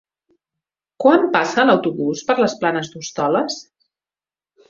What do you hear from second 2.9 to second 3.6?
d'Hostoles?